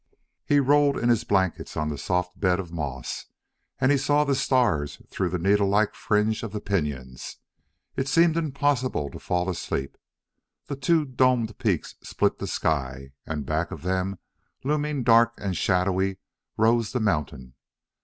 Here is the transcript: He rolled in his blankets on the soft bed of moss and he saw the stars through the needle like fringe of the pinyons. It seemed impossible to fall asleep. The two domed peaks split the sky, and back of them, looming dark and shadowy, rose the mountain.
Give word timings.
He 0.43 0.59
rolled 0.59 0.97
in 0.97 1.09
his 1.09 1.23
blankets 1.23 1.77
on 1.77 1.89
the 1.89 1.97
soft 1.99 2.39
bed 2.39 2.59
of 2.59 2.71
moss 2.71 3.27
and 3.79 3.91
he 3.91 3.99
saw 3.99 4.23
the 4.23 4.33
stars 4.33 4.99
through 5.11 5.29
the 5.29 5.37
needle 5.37 5.67
like 5.67 5.93
fringe 5.93 6.41
of 6.41 6.51
the 6.51 6.59
pinyons. 6.59 7.37
It 7.95 8.07
seemed 8.07 8.35
impossible 8.35 9.11
to 9.11 9.19
fall 9.19 9.47
asleep. 9.47 9.99
The 10.65 10.75
two 10.75 11.05
domed 11.05 11.55
peaks 11.59 11.97
split 12.01 12.39
the 12.39 12.47
sky, 12.47 13.11
and 13.27 13.45
back 13.45 13.69
of 13.69 13.83
them, 13.83 14.17
looming 14.63 15.03
dark 15.03 15.33
and 15.37 15.55
shadowy, 15.55 16.17
rose 16.57 16.93
the 16.93 16.99
mountain. 16.99 17.53